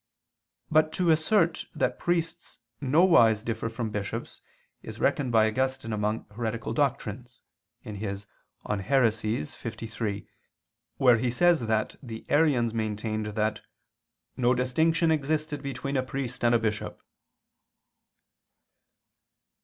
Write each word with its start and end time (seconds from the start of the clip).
But 0.71 0.91
to 0.93 1.11
assert 1.11 1.67
that 1.75 1.99
priests 1.99 2.57
nowise 2.81 3.43
differ 3.43 3.69
from 3.69 3.91
bishops 3.91 4.41
is 4.81 4.99
reckoned 4.99 5.31
by 5.31 5.45
Augustine 5.47 5.93
among 5.93 6.25
heretical 6.31 6.73
doctrines 6.73 7.41
(De 7.83 7.93
Heres. 7.93 8.25
liii), 8.65 10.27
where 10.97 11.17
he 11.19 11.29
says 11.29 11.59
that 11.67 11.97
the 12.01 12.25
Arians 12.29 12.73
maintained 12.73 13.27
that 13.27 13.61
"no 14.35 14.55
distinction 14.55 15.11
existed 15.11 15.61
between 15.61 15.95
a 15.95 16.01
priest 16.01 16.43
and 16.43 16.55
a 16.55 16.59
bishop." 16.59 16.99